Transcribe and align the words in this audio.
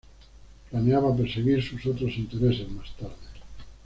Planeaba 0.71 1.15
perseguir 1.15 1.61
sus 1.63 1.85
otros 1.85 2.17
intereses 2.17 2.67
más 2.71 2.91
tarde. 2.97 3.13